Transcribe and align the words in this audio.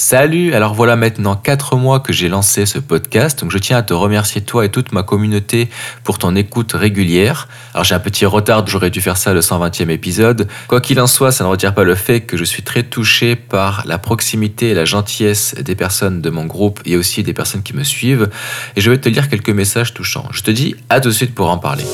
Salut, 0.00 0.54
alors 0.54 0.74
voilà 0.74 0.94
maintenant 0.94 1.34
4 1.34 1.74
mois 1.74 1.98
que 1.98 2.12
j'ai 2.12 2.28
lancé 2.28 2.66
ce 2.66 2.78
podcast, 2.78 3.40
donc 3.40 3.50
je 3.50 3.58
tiens 3.58 3.78
à 3.78 3.82
te 3.82 3.92
remercier 3.92 4.40
toi 4.40 4.64
et 4.64 4.68
toute 4.68 4.92
ma 4.92 5.02
communauté 5.02 5.68
pour 6.04 6.18
ton 6.18 6.36
écoute 6.36 6.72
régulière. 6.72 7.48
Alors 7.74 7.82
j'ai 7.82 7.96
un 7.96 7.98
petit 7.98 8.24
retard, 8.24 8.64
j'aurais 8.68 8.90
dû 8.90 9.00
faire 9.00 9.16
ça 9.16 9.34
le 9.34 9.40
120e 9.40 9.90
épisode. 9.90 10.46
Quoi 10.68 10.80
qu'il 10.80 11.00
en 11.00 11.08
soit, 11.08 11.32
ça 11.32 11.42
ne 11.42 11.48
retire 11.48 11.74
pas 11.74 11.82
le 11.82 11.96
fait 11.96 12.20
que 12.20 12.36
je 12.36 12.44
suis 12.44 12.62
très 12.62 12.84
touché 12.84 13.34
par 13.34 13.82
la 13.86 13.98
proximité 13.98 14.68
et 14.68 14.74
la 14.74 14.84
gentillesse 14.84 15.56
des 15.56 15.74
personnes 15.74 16.20
de 16.20 16.30
mon 16.30 16.46
groupe 16.46 16.80
et 16.84 16.96
aussi 16.96 17.24
des 17.24 17.32
personnes 17.32 17.64
qui 17.64 17.74
me 17.74 17.82
suivent. 17.82 18.30
Et 18.76 18.80
je 18.80 18.92
vais 18.92 18.98
te 18.98 19.08
lire 19.08 19.28
quelques 19.28 19.50
messages 19.50 19.94
touchants. 19.94 20.28
Je 20.30 20.42
te 20.42 20.52
dis 20.52 20.76
à 20.90 21.00
tout 21.00 21.08
de 21.08 21.14
suite 21.14 21.34
pour 21.34 21.50
en 21.50 21.58
parler. 21.58 21.84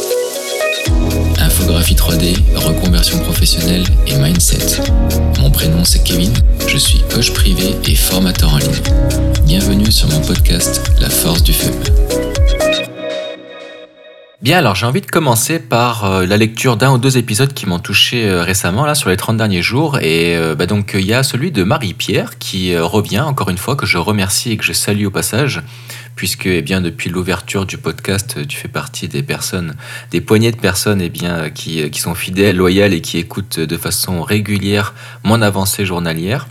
Infographie 1.64 1.94
3D, 1.94 2.36
reconversion 2.56 3.18
professionnelle 3.20 3.84
et 4.06 4.16
mindset. 4.16 4.82
Mon 5.40 5.50
prénom 5.50 5.82
c'est 5.82 6.04
Kevin, 6.04 6.30
je 6.66 6.76
suis 6.76 7.02
coach 7.10 7.32
privé 7.32 7.74
et 7.88 7.94
formateur 7.94 8.52
en 8.52 8.58
ligne. 8.58 8.82
Bienvenue 9.46 9.90
sur 9.90 10.06
mon 10.10 10.20
podcast 10.20 10.92
La 11.00 11.08
force 11.08 11.42
du 11.42 11.54
feu. 11.54 11.70
Bien, 14.44 14.58
alors 14.58 14.74
j'ai 14.74 14.84
envie 14.84 15.00
de 15.00 15.06
commencer 15.06 15.58
par 15.58 16.04
euh, 16.04 16.26
la 16.26 16.36
lecture 16.36 16.76
d'un 16.76 16.92
ou 16.92 16.98
deux 16.98 17.16
épisodes 17.16 17.54
qui 17.54 17.64
m'ont 17.64 17.78
touché 17.78 18.28
euh, 18.28 18.42
récemment, 18.42 18.84
là, 18.84 18.94
sur 18.94 19.08
les 19.08 19.16
30 19.16 19.38
derniers 19.38 19.62
jours. 19.62 19.98
Et 20.00 20.36
euh, 20.36 20.54
bah, 20.54 20.66
donc, 20.66 20.92
il 20.92 21.06
y 21.06 21.14
a 21.14 21.22
celui 21.22 21.50
de 21.50 21.64
Marie-Pierre 21.64 22.36
qui 22.38 22.76
revient, 22.76 23.20
encore 23.20 23.48
une 23.48 23.56
fois, 23.56 23.74
que 23.74 23.86
je 23.86 23.96
remercie 23.96 24.52
et 24.52 24.58
que 24.58 24.64
je 24.64 24.74
salue 24.74 25.06
au 25.06 25.10
passage, 25.10 25.62
puisque, 26.16 26.46
eh 26.46 26.62
bien, 26.62 26.80
depuis 26.80 27.10
l'ouverture 27.10 27.66
du 27.66 27.78
podcast, 27.78 28.46
tu 28.46 28.56
fais 28.56 28.68
partie 28.68 29.08
des 29.08 29.22
personnes, 29.22 29.74
des 30.10 30.20
poignées 30.20 30.52
de 30.52 30.56
personnes, 30.56 31.00
eh 31.00 31.10
bien, 31.10 31.50
qui, 31.50 31.90
qui 31.90 32.00
sont 32.00 32.14
fidèles, 32.14 32.56
loyales 32.56 32.94
et 32.94 33.00
qui 33.00 33.18
écoutent 33.18 33.60
de 33.60 33.76
façon 33.76 34.22
régulière 34.22 34.94
mon 35.22 35.42
avancée 35.42 35.84
journalière. 35.84 36.48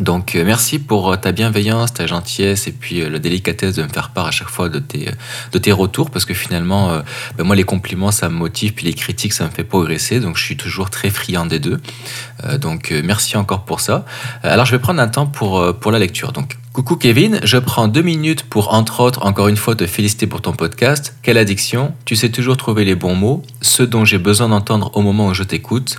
Donc 0.00 0.34
euh, 0.34 0.44
merci 0.44 0.80
pour 0.80 1.12
euh, 1.12 1.16
ta 1.16 1.30
bienveillance, 1.30 1.94
ta 1.94 2.06
gentillesse 2.06 2.66
et 2.66 2.72
puis 2.72 3.00
euh, 3.00 3.08
la 3.08 3.20
délicatesse 3.20 3.76
de 3.76 3.82
me 3.84 3.88
faire 3.88 4.10
part 4.10 4.26
à 4.26 4.32
chaque 4.32 4.48
fois 4.48 4.68
de 4.68 4.80
tes, 4.80 5.08
de 5.52 5.58
tes 5.58 5.70
retours 5.70 6.10
parce 6.10 6.24
que 6.24 6.34
finalement, 6.34 7.02
ben 7.36 7.44
moi 7.44 7.54
les 7.54 7.64
compliments 7.64 8.10
ça 8.10 8.28
me 8.28 8.34
motive 8.34 8.72
puis 8.74 8.86
les 8.86 8.94
critiques 8.94 9.32
ça 9.32 9.44
me 9.44 9.50
fait 9.50 9.64
progresser 9.64 10.20
donc 10.20 10.36
je 10.36 10.44
suis 10.44 10.56
toujours 10.56 10.90
très 10.90 11.10
friand 11.10 11.46
des 11.46 11.58
deux. 11.58 11.80
donc 12.58 12.92
merci 13.04 13.36
encore 13.36 13.64
pour 13.64 13.80
ça. 13.80 14.04
alors 14.42 14.66
je 14.66 14.72
vais 14.72 14.78
prendre 14.78 15.00
un 15.00 15.08
temps 15.08 15.26
pour, 15.26 15.74
pour 15.78 15.92
la 15.92 15.98
lecture. 15.98 16.32
Donc 16.32 16.56
Coucou 16.72 16.96
Kevin, 16.96 17.38
je 17.44 17.56
prends 17.56 17.86
deux 17.86 18.02
minutes 18.02 18.42
pour 18.42 18.74
entre 18.74 18.98
autres 18.98 19.24
encore 19.24 19.46
une 19.46 19.56
fois 19.56 19.76
te 19.76 19.86
féliciter 19.86 20.26
pour 20.26 20.42
ton 20.42 20.52
podcast. 20.52 21.14
Quelle 21.22 21.38
addiction, 21.38 21.94
tu 22.04 22.16
sais 22.16 22.30
toujours 22.30 22.56
trouver 22.56 22.84
les 22.84 22.96
bons 22.96 23.14
mots, 23.14 23.44
ceux 23.60 23.86
dont 23.86 24.04
j'ai 24.04 24.18
besoin 24.18 24.48
d'entendre 24.48 24.90
au 24.94 25.00
moment 25.00 25.28
où 25.28 25.34
je 25.34 25.44
t'écoute. 25.44 25.98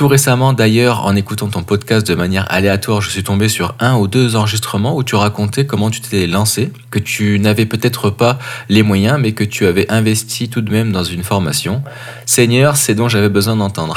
Tout 0.00 0.08
récemment, 0.08 0.54
d'ailleurs, 0.54 1.04
en 1.04 1.14
écoutant 1.14 1.48
ton 1.48 1.62
podcast 1.62 2.06
de 2.06 2.14
manière 2.14 2.50
aléatoire, 2.50 3.02
je 3.02 3.10
suis 3.10 3.22
tombé 3.22 3.50
sur 3.50 3.74
un 3.80 3.98
ou 3.98 4.08
deux 4.08 4.34
enregistrements 4.34 4.96
où 4.96 5.04
tu 5.04 5.14
racontais 5.14 5.66
comment 5.66 5.90
tu 5.90 6.00
t'étais 6.00 6.26
lancé, 6.26 6.72
que 6.90 6.98
tu 6.98 7.38
n'avais 7.38 7.66
peut-être 7.66 8.08
pas 8.08 8.38
les 8.70 8.82
moyens, 8.82 9.18
mais 9.20 9.32
que 9.32 9.44
tu 9.44 9.66
avais 9.66 9.84
investi 9.92 10.48
tout 10.48 10.62
de 10.62 10.72
même 10.72 10.90
dans 10.90 11.04
une 11.04 11.22
formation. 11.22 11.82
Seigneur, 12.24 12.78
c'est 12.78 12.94
dont 12.94 13.10
j'avais 13.10 13.28
besoin 13.28 13.56
d'entendre. 13.56 13.94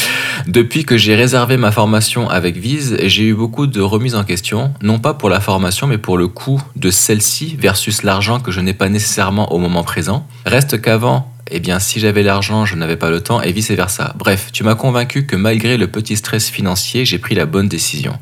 Depuis 0.46 0.84
que 0.84 0.98
j'ai 0.98 1.14
réservé 1.14 1.56
ma 1.56 1.72
formation 1.72 2.28
avec 2.28 2.58
Vise, 2.58 2.98
j'ai 3.04 3.24
eu 3.24 3.34
beaucoup 3.34 3.66
de 3.66 3.80
remises 3.80 4.16
en 4.16 4.24
question, 4.24 4.74
non 4.82 4.98
pas 4.98 5.14
pour 5.14 5.30
la 5.30 5.40
formation, 5.40 5.86
mais 5.86 5.96
pour 5.96 6.18
le 6.18 6.28
coût 6.28 6.60
de 6.76 6.90
celle-ci 6.90 7.56
versus 7.58 8.02
l'argent 8.02 8.38
que 8.38 8.50
je 8.50 8.60
n'ai 8.60 8.74
pas 8.74 8.90
nécessairement 8.90 9.50
au 9.50 9.56
moment 9.56 9.82
présent. 9.82 10.26
Reste 10.44 10.82
qu'avant, 10.82 11.32
eh 11.50 11.60
bien 11.60 11.78
si 11.78 12.00
j'avais 12.00 12.22
l'argent, 12.22 12.64
je 12.64 12.74
n'avais 12.76 12.96
pas 12.96 13.10
le 13.10 13.20
temps 13.20 13.40
et 13.42 13.52
vice-versa. 13.52 14.14
Bref, 14.16 14.50
tu 14.52 14.64
m'as 14.64 14.74
convaincu 14.74 15.26
que 15.26 15.36
malgré 15.36 15.76
le 15.76 15.86
petit 15.86 16.16
stress 16.16 16.48
financier, 16.48 17.04
j'ai 17.04 17.18
pris 17.18 17.34
la 17.34 17.46
bonne 17.46 17.68
décision. 17.68 18.18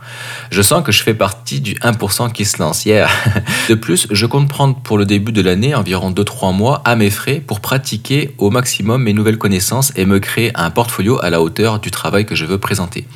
Je 0.51 0.63
sens 0.63 0.85
que 0.85 0.93
je 0.93 1.03
fais 1.03 1.15
partie 1.15 1.61
du 1.61 1.75
1% 1.75 2.33
qui 2.33 2.45
se 2.45 2.59
lance. 2.59 2.85
hier. 2.85 3.11
de 3.69 3.75
plus, 3.75 4.07
je 4.11 4.27
compte 4.27 4.49
prendre 4.49 4.77
pour 4.77 4.99
le 4.99 5.05
début 5.05 5.33
de 5.33 5.43
l'année 5.43 5.75
environ 5.75 6.11
2-3 6.11 6.55
mois 6.55 6.83
à 6.85 6.97
mes 6.97 7.11
frais 7.11 7.43
pour 7.45 7.61
pratiquer 7.61 8.35
au 8.39 8.51
maximum 8.51 9.03
mes 9.03 9.13
nouvelles 9.13 9.39
connaissances 9.39 9.93
et 9.97 10.07
me 10.07 10.19
créer 10.19 10.53
un 10.55 10.71
portfolio 10.71 11.19
à 11.23 11.31
la 11.31 11.41
hauteur 11.41 11.81
du 11.81 11.91
travail 11.91 12.27
que 12.27 12.35
je 12.35 12.45
veux 12.45 12.59
présenter. 12.59 13.07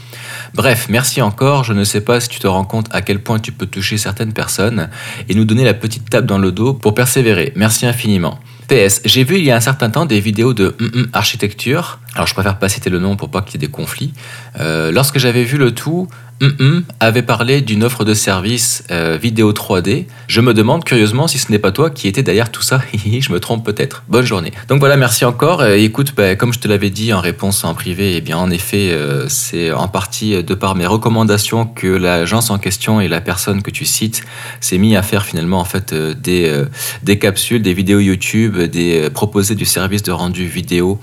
Bref, 0.54 0.86
merci 0.88 1.22
encore. 1.22 1.64
Je 1.64 1.72
ne 1.72 1.84
sais 1.84 2.00
pas 2.00 2.20
si 2.20 2.28
tu 2.28 2.40
te 2.40 2.46
rends 2.46 2.64
compte 2.64 2.88
à 2.90 3.02
quel 3.02 3.22
point 3.22 3.38
tu 3.38 3.52
peux 3.52 3.66
toucher 3.66 3.98
certaines 3.98 4.32
personnes 4.32 4.88
et 5.28 5.34
nous 5.34 5.44
donner 5.44 5.64
la 5.64 5.74
petite 5.74 6.10
tape 6.10 6.26
dans 6.26 6.38
le 6.38 6.52
dos 6.52 6.74
pour 6.74 6.94
persévérer. 6.94 7.52
Merci 7.56 7.86
infiniment. 7.86 8.40
PS, 8.70 9.00
j'ai 9.04 9.24
vu 9.24 9.38
il 9.38 9.44
y 9.44 9.50
a 9.50 9.56
un 9.56 9.60
certain 9.60 9.90
temps 9.90 10.06
des 10.06 10.20
vidéos 10.20 10.54
de 10.54 10.76
mm, 10.78 10.84
mm, 10.84 11.08
architecture. 11.12 11.98
Alors 12.14 12.26
je 12.26 12.34
préfère 12.34 12.58
pas 12.58 12.68
citer 12.68 12.90
le 12.90 12.98
nom 12.98 13.16
pour 13.16 13.30
pas 13.30 13.42
qu'il 13.42 13.60
y 13.60 13.64
ait 13.64 13.66
des 13.66 13.72
conflits. 13.72 14.12
Euh, 14.58 14.90
lorsque 14.92 15.18
j'avais 15.18 15.44
vu 15.44 15.58
le 15.58 15.72
tout, 15.72 16.08
Mm 16.40 16.80
avait 17.00 17.22
parlé 17.22 17.60
d'une 17.60 17.84
offre 17.84 18.04
de 18.04 18.14
service 18.14 18.84
euh, 18.90 19.18
vidéo 19.20 19.52
3D. 19.52 20.06
Je 20.26 20.40
me 20.40 20.54
demande 20.54 20.84
curieusement 20.84 21.28
si 21.28 21.38
ce 21.38 21.50
n'est 21.50 21.58
pas 21.58 21.72
toi 21.72 21.90
qui 21.90 22.08
étais 22.08 22.22
derrière 22.22 22.50
tout 22.50 22.62
ça. 22.62 22.80
je 22.94 23.32
me 23.32 23.40
trompe 23.40 23.64
peut-être. 23.64 24.04
Bonne 24.08 24.24
journée. 24.24 24.52
Donc 24.68 24.80
voilà, 24.80 24.96
merci 24.96 25.24
encore. 25.24 25.64
Écoute, 25.64 26.14
bah, 26.16 26.36
comme 26.36 26.52
je 26.52 26.58
te 26.58 26.68
l'avais 26.68 26.90
dit 26.90 27.12
en 27.12 27.20
réponse 27.20 27.64
en 27.64 27.74
privé, 27.74 28.16
eh 28.16 28.20
bien 28.20 28.38
en 28.38 28.50
effet, 28.50 28.90
euh, 28.90 29.28
c'est 29.28 29.72
en 29.72 29.88
partie 29.88 30.42
de 30.42 30.54
par 30.54 30.74
mes 30.74 30.86
recommandations 30.86 31.66
que 31.66 31.86
l'agence 31.86 32.50
en 32.50 32.58
question 32.58 33.00
et 33.00 33.08
la 33.08 33.20
personne 33.20 33.62
que 33.62 33.70
tu 33.70 33.84
cites 33.84 34.22
s'est 34.60 34.78
mis 34.78 34.96
à 34.96 35.02
faire 35.02 35.24
finalement 35.24 35.60
en 35.60 35.64
fait 35.64 35.94
des, 35.94 36.64
des 37.02 37.18
capsules, 37.18 37.62
des 37.62 37.74
vidéos 37.74 38.00
YouTube, 38.00 38.58
des 38.58 39.10
proposer 39.10 39.54
du 39.54 39.64
service 39.64 40.02
de 40.02 40.12
rendu 40.12 40.46
vidéo 40.46 41.00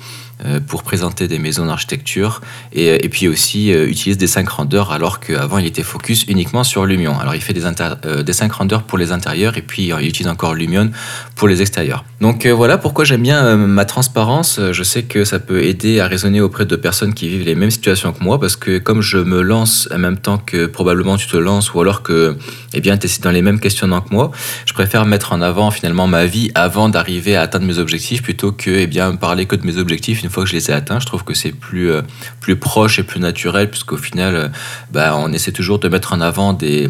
pour 0.68 0.84
présenter 0.84 1.28
des 1.28 1.40
maisons 1.40 1.66
d'architecture 1.66 2.42
et, 2.72 3.04
et, 3.04 3.10
puis 3.10 3.28
aussi 3.28 3.74
euh, 3.74 3.88
utilise 3.88 4.18
des 4.18 4.28
5 4.28 4.48
renders 4.48 4.92
alors 4.92 5.20
qu'avant 5.20 5.58
il 5.58 5.66
était 5.66 5.84
focus 5.84 6.26
uniquement 6.28 6.64
sur 6.64 6.86
Lumion. 6.86 7.18
Alors 7.20 7.34
il 7.34 7.42
fait 7.42 7.54
des, 7.54 7.64
euh, 8.06 8.22
des 8.22 8.34
5 8.34 8.52
renders 8.52 8.84
pour 8.84 8.98
les 8.98 9.12
intérieurs 9.12 9.58
et 9.58 9.62
puis 9.64 9.92
il 10.00 10.08
utilise 10.08 10.28
encore 10.28 10.54
Lumion 10.54 10.92
pour 11.36 11.48
les 11.48 11.62
extérieurs. 11.62 12.06
Donc 12.22 12.46
voilà 12.46 12.78
pourquoi 12.78 13.04
j'aime 13.04 13.22
bien 13.22 13.56
ma 13.56 13.86
transparence. 13.86 14.60
Je 14.72 14.84
sais 14.84 15.04
que 15.04 15.26
ça 15.26 15.40
peut 15.40 15.64
aider 15.64 16.00
à 16.00 16.08
raisonner 16.08 16.42
auprès 16.42 16.66
de 16.66 16.76
personnes 16.76 17.14
qui 17.14 17.28
vivent 17.30 17.46
les 17.46 17.56
mêmes 17.56 17.72
situations 17.72 18.14
que 18.14 18.24
moi 18.24 18.40
parce 18.40 18.56
que 18.56 18.78
comme 18.78 19.02
je 19.02 19.18
me 19.18 19.42
lance 19.42 19.90
en 19.94 19.98
même 19.98 20.18
temps 20.18 20.38
que 20.38 20.66
probablement 20.66 21.18
tu 21.18 21.28
te 21.28 21.38
lances 21.38 21.74
ou 21.74 21.82
alors 21.82 22.04
que 22.04 22.38
eh 22.74 22.82
bien, 22.82 22.98
tu 22.98 23.08
es 23.08 23.10
dans 23.22 23.32
les 23.32 23.42
mêmes 23.42 23.60
questionnements 23.60 24.02
que 24.02 24.14
moi, 24.14 24.32
je 24.66 24.74
préfère 24.74 25.06
mettre 25.06 25.34
en 25.34 25.42
avant 25.42 25.72
finalement 25.72 26.08
ma 26.08 26.26
vie 26.26 26.52
avant 26.56 26.90
d'arriver 26.90 27.36
à 27.36 27.42
atteindre 27.42 27.66
mes 27.66 27.80
objectifs 27.80 28.22
plutôt 28.22 28.52
que 28.52 28.70
eh 28.70 28.88
bien, 28.88 29.16
parler 29.16 29.46
que 29.46 29.56
de 29.56 29.66
mes 29.66 29.78
objectifs 29.78 30.24
une 30.28 30.34
fois 30.34 30.44
que 30.44 30.50
je 30.50 30.56
les 30.56 30.70
ai 30.70 30.74
atteints. 30.74 31.00
Je 31.00 31.06
trouve 31.06 31.24
que 31.24 31.34
c'est 31.34 31.54
plus, 31.54 31.90
euh, 31.90 32.02
plus 32.42 32.58
proche 32.58 33.00
et 33.00 33.04
plus 33.04 33.22
naturel, 33.22 33.70
puisqu'au 33.70 33.96
final, 33.96 34.36
euh, 34.36 34.48
bah, 34.92 35.16
on 35.18 35.32
essaie 35.32 35.54
toujours 35.54 35.80
de 35.80 35.88
mettre 35.88 36.12
en 36.12 36.20
avant 36.20 36.52
des, 36.52 36.90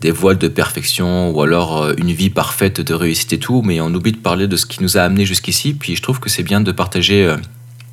des 0.00 0.10
voiles 0.10 0.38
de 0.38 0.48
perfection 0.48 1.30
ou 1.30 1.42
alors 1.42 1.82
euh, 1.82 1.92
une 1.98 2.12
vie 2.12 2.30
parfaite 2.30 2.80
de 2.80 2.94
réussite 2.94 3.34
et 3.34 3.38
tout, 3.38 3.60
mais 3.62 3.82
on 3.82 3.92
oublie 3.92 4.12
de 4.12 4.16
parler 4.16 4.48
de 4.48 4.56
ce 4.56 4.64
qui 4.64 4.82
nous 4.82 4.96
a 4.96 5.02
amené 5.02 5.26
jusqu'ici. 5.26 5.74
Puis 5.74 5.96
je 5.96 6.02
trouve 6.02 6.18
que 6.18 6.30
c'est 6.30 6.42
bien 6.42 6.62
de 6.62 6.72
partager 6.72 7.36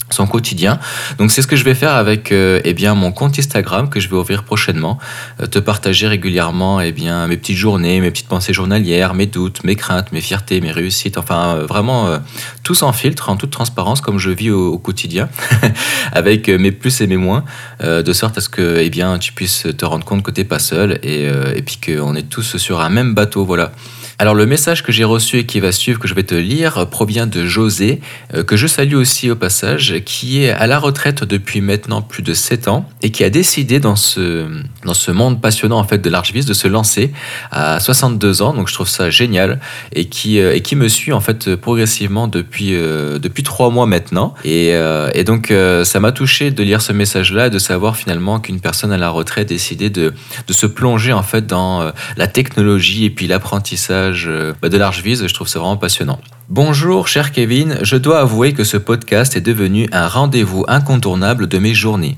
son 0.09 0.27
quotidien. 0.27 0.79
Donc 1.17 1.31
c'est 1.31 1.41
ce 1.41 1.47
que 1.47 1.55
je 1.55 1.63
vais 1.63 1.73
faire 1.73 1.95
avec 1.95 2.31
euh, 2.31 2.61
eh 2.63 2.73
bien 2.73 2.93
mon 2.93 3.11
compte 3.11 3.38
Instagram 3.39 3.89
que 3.89 3.99
je 3.99 4.07
vais 4.07 4.16
ouvrir 4.16 4.43
prochainement, 4.43 4.99
euh, 5.41 5.47
te 5.47 5.57
partager 5.59 6.07
régulièrement 6.07 6.79
eh 6.79 6.91
bien 6.91 7.27
mes 7.27 7.38
petites 7.38 7.57
journées, 7.57 7.99
mes 8.01 8.11
petites 8.11 8.27
pensées 8.27 8.53
journalières, 8.53 9.16
mes 9.16 9.25
doutes, 9.25 9.63
mes 9.63 9.75
craintes, 9.75 10.11
mes 10.11 10.21
fiertés, 10.21 10.61
mes 10.61 10.71
réussites, 10.71 11.17
enfin 11.17 11.55
euh, 11.55 11.66
vraiment 11.66 12.19
tout 12.63 12.75
sans 12.75 12.93
filtre, 12.93 13.29
en 13.29 13.35
toute 13.35 13.51
transparence 13.51 14.01
comme 14.01 14.19
je 14.19 14.29
vis 14.29 14.51
au, 14.51 14.77
quotidien 14.77 15.29
avec 16.11 16.49
mes 16.49 16.72
plus 16.72 17.01
et 17.01 17.07
mes 17.07 17.17
moins 17.17 17.43
de 17.81 18.13
sorte 18.13 18.37
à 18.37 18.41
ce 18.41 18.49
que 18.49 18.79
eh 18.79 18.89
bien 18.89 19.17
tu 19.17 19.33
puisses 19.33 19.67
te 19.77 19.85
rendre 19.85 20.05
compte 20.05 20.22
que 20.22 20.31
tu 20.31 20.41
n'es 20.41 20.45
pas 20.45 20.59
seul 20.59 20.99
et, 21.01 21.23
et 21.23 21.61
puis 21.61 21.79
qu'on 21.83 22.16
est 22.16 22.29
tous 22.29 22.57
sur 22.57 22.81
un 22.81 22.89
même 22.89 23.13
bateau, 23.13 23.45
voilà. 23.45 23.72
Alors 24.18 24.34
le 24.34 24.46
message 24.46 24.81
que 24.81 24.94
j'ai 24.94 25.03
reçu 25.03 25.40
et 25.40 25.46
qui 25.46 25.59
va 25.59 25.74
suivre, 25.74 26.00
que 26.00 26.08
je 26.08 26.14
vais 26.14 26.24
te 26.24 26.36
lire, 26.36 26.88
provient 26.90 27.28
de 27.28 27.46
José, 27.46 28.00
euh, 28.34 28.46
que 28.46 28.56
je 28.56 28.66
salue 28.66 28.96
aussi 28.96 29.30
au 29.30 29.36
passage, 29.36 30.00
qui 30.06 30.42
est 30.42 30.52
à 30.52 30.68
la 30.68 30.80
retraite 30.80 31.26
depuis 31.26 31.59
maintenant 31.59 32.02
plus 32.02 32.24
de 32.24 32.34
7 32.34 32.70
ans 32.70 32.88
et 33.02 33.12
qui 33.12 33.26
a 33.26 33.30
décidé 33.30 33.81
dans 33.81 33.98
ce, 33.98 34.48
dans 34.86 34.94
ce 34.94 35.12
monde 35.12 35.42
passionnant 35.42 35.78
en 35.78 35.84
fait 35.84 35.98
de 35.98 36.09
l'archiviste 36.09 36.48
de 36.48 36.53
se 36.53 36.70
lancer 36.70 37.12
à 37.52 37.81
62 37.81 38.41
ans. 38.41 38.53
Donc 38.53 38.70
je 38.70 38.73
trouve 38.73 38.88
ça 38.88 39.09
génial 39.09 39.59
et 39.91 40.06
qui, 40.06 40.40
euh, 40.40 40.56
et 40.56 40.61
qui 40.61 40.78
me 40.78 40.88
suit 40.88 41.11
en 41.11 41.20
fait 41.20 41.53
progressivement 41.58 42.29
depuis, 42.29 42.73
euh, 42.73 43.20
depuis 43.20 43.44
3 43.44 43.70
mois 43.70 43.85
maintenant. 43.85 44.34
Et, 44.46 44.70
et 45.14 45.23
donc 45.23 45.53
ça 45.84 46.00
m'a 46.00 46.11
touché 46.11 46.52
de 46.52 46.64
lire 46.64 46.82
ce 46.82 46.94
message-là, 46.94 47.50
de 47.50 47.59
savoir 47.59 47.97
finalement 47.97 48.40
qu'une 48.40 48.59
personne 48.59 48.91
à 48.91 48.97
la 48.97 49.09
retraite 49.09 49.50
décidait 49.50 49.90
de, 49.90 50.14
de 50.47 50.53
se 50.53 50.66
plonger 50.66 51.11
en 51.11 51.23
fait 51.23 51.46
dans 51.46 51.91
la 52.18 52.28
technologie 52.28 53.06
et 53.06 53.09
puis 53.09 53.28
l'apprentissage 53.28 54.04
euh, 54.28 54.53
bah, 54.61 54.69
de 54.69 54.78
large 54.78 55.02
vise. 55.02 55.25
Je 55.28 55.34
trouve 55.34 55.47
ça 55.47 55.59
vraiment 55.59 55.78
passionnant. 55.78 56.19
Bonjour, 56.49 57.07
cher 57.07 57.31
Kevin. 57.31 57.78
Je 57.81 57.97
dois 57.97 58.19
avouer 58.19 58.53
que 58.53 58.63
ce 58.63 58.78
podcast 58.78 59.35
est 59.35 59.41
devenu 59.41 59.87
un 59.91 60.07
rendez-vous 60.07 60.63
incontournable 60.67 61.47
de 61.47 61.57
mes 61.57 61.73
journées. 61.73 62.17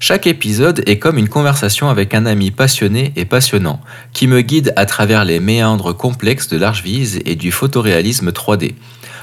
Chaque 0.00 0.26
épisode 0.26 0.82
est 0.86 0.98
comme 0.98 1.18
une 1.18 1.28
conversation 1.28 1.88
avec 1.88 2.14
un 2.14 2.26
ami 2.26 2.50
passionné 2.50 3.12
et 3.16 3.24
passionnant, 3.24 3.80
qui 4.12 4.26
me 4.26 4.40
guide 4.40 4.72
à 4.76 4.86
travers 4.86 5.24
les 5.24 5.40
méandres 5.40 5.96
complexes 5.96 6.48
de 6.48 6.58
large 6.58 6.82
vise 6.82 7.20
et 7.24 7.34
du 7.34 7.50
photoréalisme 7.52 8.30
3D. 8.30 8.74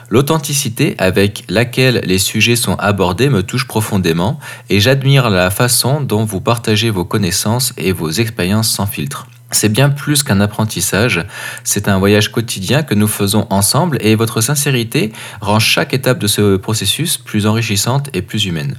L'authenticité 0.09 0.95
avec 0.98 1.44
laquelle 1.50 2.01
les 2.06 2.19
sujets 2.19 2.56
sont 2.56 2.75
abordés 2.75 3.30
me 3.30 3.42
touche 3.42 3.68
profondément 3.68 4.39
et 4.69 4.80
j'admire 4.80 5.30
la 5.30 5.50
façon 5.50 6.01
dont 6.01 6.25
vous 6.25 6.42
partagez 6.42 6.89
vos 6.89 7.06
connaissances 7.06 7.74
et 7.77 7.92
vos 7.92 8.12
expériences 8.12 8.69
sans 8.69 8.86
filtre. 8.86 9.27
C'est 9.54 9.70
bien 9.70 9.90
plus 9.90 10.24
qu'un 10.24 10.42
apprentissage, 10.42 11.26
c'est 11.64 11.88
un 11.88 12.00
voyage 12.00 12.32
quotidien 12.32 12.84
que 12.84 12.96
nous 12.96 13.08
faisons 13.08 13.48
ensemble 13.50 13.98
et 14.02 14.16
votre 14.16 14.42
sincérité 14.42 15.14
rend 15.42 15.60
chaque 15.60 15.94
étape 15.94 16.20
de 16.20 16.28
ce 16.28 16.58
processus 16.58 17.18
plus 17.18 17.46
enrichissante 17.46 18.10
et 18.14 18.22
plus 18.22 18.46
humaine. 18.46 18.76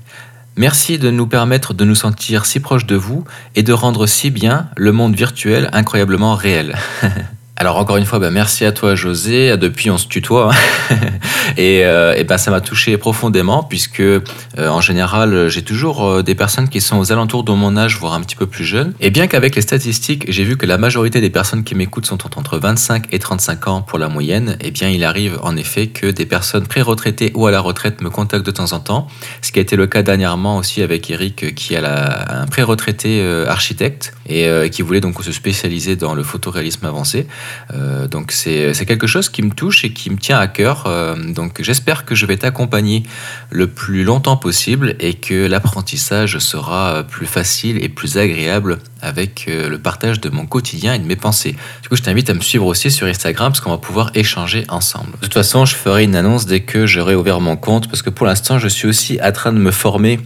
Merci 0.56 0.99
de 0.99 1.11
nous 1.11 1.26
permettre 1.26 1.75
de 1.75 1.85
nous 1.85 1.94
sentir 1.94 2.44
si 2.44 2.61
proches 2.61 2.87
de 2.87 2.97
vous 2.97 3.25
et 3.55 3.62
de 3.62 3.73
rendre 3.73 4.06
si 4.06 4.31
bien 4.31 4.69
le 4.76 4.93
monde 4.93 5.15
virtuel 5.15 5.69
incroyablement 5.73 6.35
réel. 6.35 6.76
Alors 7.56 7.76
encore 7.76 7.98
une 7.98 8.04
fois, 8.04 8.18
bah, 8.18 8.32
merci 8.32 8.64
à 8.64 8.72
toi 8.72 8.96
José. 8.96 9.56
Depuis, 9.56 9.88
on 9.88 9.96
se 9.96 10.08
tutoie 10.08 10.50
hein. 10.52 10.96
et, 11.56 11.82
euh, 11.84 12.20
ben 12.24 12.36
ça 12.36 12.50
m'a 12.50 12.60
touché 12.60 12.96
profondément 12.98 13.62
puisque 13.62 14.00
euh, 14.00 14.20
en 14.58 14.80
général, 14.80 15.48
j'ai 15.48 15.62
toujours 15.62 16.04
euh, 16.04 16.22
des 16.22 16.34
personnes 16.34 16.68
qui 16.68 16.80
sont 16.80 16.98
aux 16.98 17.12
alentours 17.12 17.44
de 17.44 17.52
mon 17.52 17.76
âge, 17.76 17.96
voire 17.98 18.14
un 18.14 18.22
petit 18.22 18.34
peu 18.34 18.48
plus 18.48 18.64
jeunes. 18.64 18.92
Et 18.98 19.10
bien 19.10 19.28
qu'avec 19.28 19.54
les 19.54 19.62
statistiques, 19.62 20.24
j'ai 20.28 20.42
vu 20.42 20.56
que 20.56 20.66
la 20.66 20.78
majorité 20.78 21.20
des 21.20 21.30
personnes 21.30 21.62
qui 21.62 21.76
m'écoutent 21.76 22.06
sont 22.06 22.18
entre 22.36 22.58
25 22.58 23.06
et 23.12 23.20
35 23.20 23.68
ans 23.68 23.82
pour 23.82 24.00
la 24.00 24.08
moyenne. 24.08 24.56
Et 24.60 24.68
eh 24.68 24.70
bien, 24.72 24.88
il 24.88 25.04
arrive 25.04 25.38
en 25.42 25.56
effet 25.56 25.86
que 25.86 26.08
des 26.08 26.26
personnes 26.26 26.66
pré-retraitées 26.66 27.30
ou 27.36 27.46
à 27.46 27.52
la 27.52 27.60
retraite 27.60 28.00
me 28.00 28.10
contactent 28.10 28.46
de 28.46 28.50
temps 28.50 28.72
en 28.72 28.80
temps. 28.80 29.06
Ce 29.42 29.52
qui 29.52 29.60
a 29.60 29.62
été 29.62 29.76
le 29.76 29.86
cas 29.86 30.02
dernièrement 30.02 30.56
aussi 30.56 30.82
avec 30.82 31.08
Eric, 31.08 31.54
qui 31.54 31.74
est 31.74 31.84
un 31.84 32.46
pré-retraité 32.50 33.24
architecte 33.46 34.14
et 34.28 34.48
qui 34.70 34.82
voulait 34.82 35.00
donc 35.00 35.22
se 35.22 35.32
spécialiser 35.32 35.94
dans 35.94 36.14
le 36.14 36.24
photoréalisme 36.24 36.84
avancé. 36.86 37.26
Euh, 37.73 38.06
donc 38.08 38.32
c'est 38.32 38.87
quelque 38.87 39.06
chose 39.06 39.29
qui 39.29 39.43
me 39.43 39.50
touche 39.50 39.85
et 39.85 39.93
qui 39.93 40.11
me 40.11 40.17
tient 40.17 40.38
à 40.38 40.46
cœur. 40.46 40.85
Euh, 40.87 41.14
donc 41.17 41.61
j'espère 41.62 42.05
que 42.05 42.14
je 42.14 42.26
vais 42.26 42.37
t'accompagner 42.37 43.02
le 43.50 43.67
plus 43.67 44.05
longtemps 44.05 44.37
possible 44.37 44.94
et 45.00 45.14
que 45.14 45.46
l'apprentissage 45.46 46.38
sera 46.38 47.05
plus 47.05 47.26
facile 47.26 47.82
et 47.82 47.88
plus 47.88 48.19
agréable 48.19 48.79
avec 49.05 49.46
euh, 49.49 49.69
le 49.69 49.79
partage 49.79 50.20
de 50.20 50.31
mon 50.31 50.46
quotidien 50.46 50.94
et 50.94 50.99
de 50.99 51.05
mes 51.05 51.17
pensées. 51.17 51.55
Du 51.82 51.88
coup, 51.88 51.96
je 51.96 52.02
t'invite 52.02 52.31
à 52.31 52.35
me 52.35 52.41
suivre 52.41 52.67
aussi 52.67 52.91
sur 52.91 53.06
Instagram 53.06 53.52
parce 53.52 53.61
qu'on 53.61 53.70
va 53.70 53.79
pouvoir 53.79 54.11
échanger 54.14 54.64
ensemble. 54.69 55.12
De 55.12 55.19
toute 55.19 55.35
façon, 55.35 55.64
je 55.64 55.75
ferai 55.75 56.05
une 56.05 56.17
annonce 56.17 56.47
dès 56.47 56.61
que 56.61 56.87
j'aurai 56.87 57.14
ouvert 57.14 57.40
mon 57.40 57.56
compte 57.56 57.88
parce 57.88 58.02
que 58.02 58.11
pour 58.11 58.26
l'instant, 58.26 58.58
je 58.58 58.69
suis 58.69 58.88
aussi 58.88 59.19
en 59.23 59.32
train 59.32 59.52
de 59.52 59.58
me 59.58 59.70
former 59.70 60.19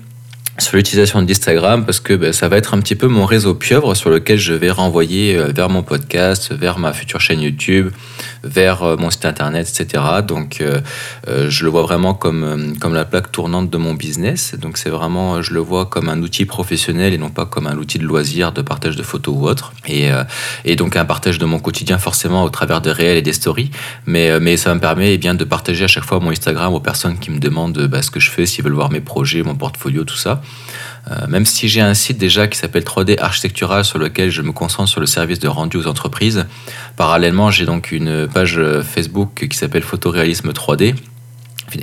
sur 0.60 0.76
l'utilisation 0.76 1.22
d'Instagram 1.22 1.84
parce 1.84 2.00
que 2.00 2.14
ben, 2.14 2.32
ça 2.32 2.48
va 2.48 2.56
être 2.56 2.74
un 2.74 2.80
petit 2.80 2.96
peu 2.96 3.06
mon 3.06 3.26
réseau 3.26 3.54
pieuvre 3.54 3.94
sur 3.94 4.10
lequel 4.10 4.38
je 4.38 4.52
vais 4.52 4.70
renvoyer 4.70 5.36
euh, 5.36 5.52
vers 5.54 5.68
mon 5.68 5.82
podcast, 5.82 6.52
vers 6.52 6.78
ma 6.78 6.92
future 6.92 7.20
chaîne 7.20 7.40
YouTube, 7.40 7.90
vers 8.42 8.82
euh, 8.82 8.96
mon 8.96 9.10
site 9.10 9.24
internet, 9.24 9.68
etc. 9.68 10.04
Donc 10.26 10.60
euh, 10.60 10.80
je 11.48 11.64
le 11.64 11.70
vois 11.70 11.82
vraiment 11.82 12.14
comme, 12.14 12.74
comme 12.80 12.94
la 12.94 13.04
plaque 13.04 13.30
tournante 13.30 13.70
de 13.70 13.78
mon 13.78 13.94
business. 13.94 14.54
Donc 14.60 14.78
c'est 14.78 14.90
vraiment, 14.90 15.42
je 15.42 15.54
le 15.54 15.60
vois 15.60 15.86
comme 15.86 16.08
un 16.08 16.20
outil 16.22 16.44
professionnel 16.44 17.12
et 17.12 17.18
non 17.18 17.30
pas 17.30 17.46
comme 17.46 17.66
un 17.66 17.76
outil 17.76 17.98
de 17.98 18.04
loisir, 18.04 18.52
de 18.52 18.62
partage 18.62 18.96
de 18.96 19.02
photos 19.02 19.34
ou 19.36 19.48
autre. 19.48 19.72
Et, 19.86 20.10
et 20.64 20.76
donc 20.76 20.96
un 20.96 21.04
partage 21.04 21.38
de 21.38 21.44
mon 21.44 21.58
quotidien 21.58 21.98
forcément 21.98 22.42
au 22.42 22.50
travers 22.50 22.80
de 22.80 22.90
réels 22.90 23.18
et 23.18 23.22
des 23.22 23.32
stories. 23.32 23.70
Mais, 24.06 24.38
mais 24.40 24.56
ça 24.56 24.74
me 24.74 24.80
permet 24.80 25.14
eh 25.14 25.18
bien, 25.18 25.34
de 25.34 25.44
partager 25.44 25.84
à 25.84 25.88
chaque 25.88 26.04
fois 26.04 26.20
mon 26.20 26.30
Instagram 26.30 26.74
aux 26.74 26.80
personnes 26.80 27.18
qui 27.18 27.30
me 27.30 27.38
demandent 27.38 27.86
bah, 27.86 28.02
ce 28.02 28.10
que 28.10 28.20
je 28.20 28.30
fais, 28.30 28.46
s'ils 28.46 28.64
veulent 28.64 28.72
voir 28.72 28.90
mes 28.90 29.00
projets, 29.00 29.42
mon 29.42 29.54
portfolio, 29.54 30.04
tout 30.04 30.16
ça. 30.16 30.40
Euh, 31.10 31.26
même 31.28 31.46
si 31.46 31.68
j'ai 31.68 31.80
un 31.80 31.94
site 31.94 32.18
déjà 32.18 32.48
qui 32.48 32.58
s'appelle 32.58 32.82
3D 32.82 33.18
Architectural 33.18 33.84
sur 33.84 33.98
lequel 33.98 34.30
je 34.30 34.42
me 34.42 34.52
concentre 34.52 34.88
sur 34.88 35.00
le 35.00 35.06
service 35.06 35.38
de 35.38 35.48
rendu 35.48 35.76
aux 35.76 35.86
entreprises, 35.86 36.46
parallèlement 36.96 37.50
j'ai 37.50 37.64
donc 37.64 37.92
une 37.92 38.28
page 38.28 38.60
Facebook 38.82 39.46
qui 39.48 39.56
s'appelle 39.56 39.82
Photoréalisme 39.82 40.50
3D 40.50 40.94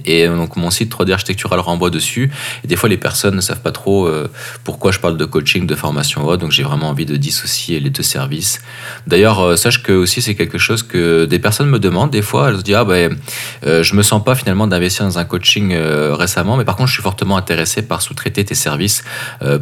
et 0.06 0.28
donc 0.28 0.56
mon 0.56 0.70
site 0.70 0.92
3D 0.92 1.12
architectural 1.12 1.60
renvoie 1.60 1.90
dessus. 1.90 2.32
Et 2.64 2.68
des 2.68 2.76
fois, 2.76 2.90
les 2.90 2.98
personnes 2.98 3.36
ne 3.36 3.42
savent 3.42 3.62
pas 3.62 3.72
trop 3.72 4.08
euh, 4.08 4.30
pourquoi 4.64 4.92
je 4.92 5.00
parle 5.00 5.18
de 5.18 5.26
coaching, 5.26 5.66
de 5.66 5.76
formation 5.76 6.36
Donc 6.38 6.52
j'ai 6.52 6.64
vraiment 6.64 6.90
envie 6.90 7.06
de 7.06 7.16
dissocier 7.18 7.80
les 7.80 7.90
deux 7.90 8.04
services. 8.04 8.62
D'ailleurs, 9.08 9.40
euh, 9.40 9.56
sache 9.56 9.84
que 9.84 9.92
aussi 9.92 10.22
c'est 10.22 10.36
quelque 10.36 10.58
chose 10.58 10.84
que 10.84 11.26
des 11.26 11.40
personnes 11.40 11.70
me 11.70 11.80
demandent. 11.80 12.12
Des 12.12 12.22
fois, 12.22 12.50
elles 12.50 12.58
se 12.58 12.62
disent 12.62 12.76
ah 12.76 12.86
ben 12.86 13.18
euh, 13.66 13.84
je 13.84 13.96
me 13.96 14.02
sens 14.02 14.24
pas 14.24 14.36
finalement 14.36 14.68
d'investir 14.68 15.06
dans 15.06 15.20
un 15.20 15.26
coaching 15.26 15.76
récemment, 15.76 16.58
mais 16.58 16.66
par 16.66 16.76
contre 16.76 16.90
je 16.90 16.94
suis 16.94 17.04
fortement 17.04 17.38
intéressé 17.38 17.82
par 17.82 18.02
sous-traiter 18.02 18.44
tes 18.46 18.56
services 18.56 19.04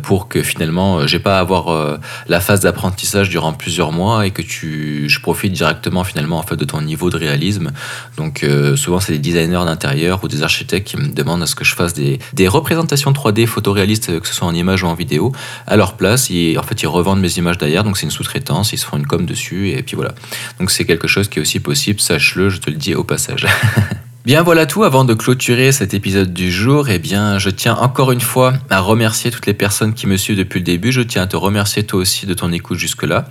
pour 0.01 0.27
que 0.27 0.41
finalement 0.41 1.05
j'ai 1.07 1.19
pas 1.19 1.37
à 1.37 1.39
avoir 1.39 1.99
la 2.27 2.39
phase 2.39 2.61
d'apprentissage 2.61 3.29
durant 3.29 3.53
plusieurs 3.53 3.91
mois 3.91 4.25
et 4.25 4.31
que 4.31 4.41
tu 4.41 5.05
je 5.07 5.19
profite 5.19 5.53
directement 5.53 6.03
finalement 6.03 6.37
en 6.37 6.43
fait 6.43 6.55
de 6.55 6.65
ton 6.65 6.81
niveau 6.81 7.09
de 7.09 7.17
réalisme. 7.17 7.71
Donc 8.17 8.45
souvent 8.75 8.99
c'est 8.99 9.13
des 9.13 9.19
designers 9.19 9.65
d'intérieur 9.65 10.12
ou 10.21 10.27
des 10.27 10.43
architectes 10.43 10.87
qui 10.87 10.97
me 10.97 11.07
demandent 11.07 11.41
à 11.41 11.47
ce 11.47 11.55
que 11.55 11.63
je 11.63 11.73
fasse 11.75 11.93
des, 11.93 12.19
représentations 12.47 13.11
3D 13.11 13.47
photoréalistes, 13.47 14.19
que 14.19 14.27
ce 14.27 14.33
soit 14.33 14.47
en 14.47 14.53
image 14.53 14.83
ou 14.83 14.87
en 14.87 14.93
vidéo, 14.93 15.31
à 15.65 15.75
leur 15.77 15.95
place. 15.95 16.29
Et 16.29 16.57
en 16.57 16.63
fait, 16.63 16.83
ils 16.83 16.87
revendent 16.87 17.21
mes 17.21 17.37
images 17.37 17.57
derrière, 17.57 17.83
donc 17.83 17.97
c'est 17.97 18.05
une 18.05 18.11
sous-traitance, 18.11 18.73
ils 18.73 18.77
se 18.77 18.85
font 18.85 18.97
une 18.97 19.07
com 19.07 19.25
dessus, 19.25 19.69
et 19.69 19.81
puis 19.81 19.95
voilà. 19.95 20.13
Donc 20.59 20.69
c'est 20.71 20.85
quelque 20.85 21.07
chose 21.07 21.29
qui 21.29 21.39
est 21.39 21.41
aussi 21.41 21.59
possible, 21.59 21.99
sache-le, 21.99 22.49
je 22.49 22.59
te 22.59 22.69
le 22.69 22.75
dis 22.75 22.95
au 22.95 23.03
passage. 23.03 23.47
Bien 24.25 24.41
voilà 24.41 24.65
tout, 24.65 24.85
avant 24.85 25.03
de 25.03 25.13
clôturer 25.13 25.73
cet 25.73 25.93
épisode 25.93 26.31
du 26.31 26.49
jour, 26.49 26.87
eh 26.87 26.97
bien 26.97 27.39
je 27.39 27.49
tiens 27.49 27.75
encore 27.75 28.13
une 28.13 28.21
fois 28.21 28.53
à 28.69 28.79
remercier 28.79 29.31
toutes 29.31 29.47
les 29.47 29.53
personnes 29.53 29.93
qui 29.93 30.07
me 30.07 30.15
suivent 30.15 30.37
depuis 30.37 30.59
le 30.59 30.63
début, 30.63 30.93
je 30.93 31.01
tiens 31.01 31.23
à 31.23 31.27
te 31.27 31.35
remercier 31.35 31.83
toi 31.83 31.99
aussi 31.99 32.25
de 32.25 32.33
ton 32.33 32.53
écoute 32.53 32.77
jusque-là. 32.77 33.25